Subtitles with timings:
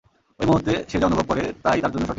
[0.39, 2.09] ঐ মূহুর্তে, সে যা অনুভব করে তা-ই তার জন্য সঠিক।